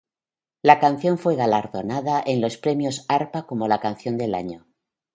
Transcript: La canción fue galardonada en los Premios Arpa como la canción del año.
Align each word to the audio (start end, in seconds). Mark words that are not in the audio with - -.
La 0.63 0.79
canción 0.79 1.19
fue 1.19 1.35
galardonada 1.35 2.23
en 2.25 2.41
los 2.41 2.57
Premios 2.57 3.05
Arpa 3.07 3.45
como 3.45 3.67
la 3.67 3.79
canción 3.79 4.17
del 4.17 4.33
año. 4.33 4.65